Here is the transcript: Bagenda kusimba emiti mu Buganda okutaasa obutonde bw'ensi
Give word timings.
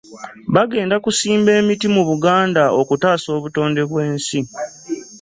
Bagenda 0.55 0.95
kusimba 1.05 1.49
emiti 1.59 1.87
mu 1.95 2.03
Buganda 2.09 2.63
okutaasa 2.81 3.27
obutonde 3.37 3.81
bw'ensi 3.89 4.39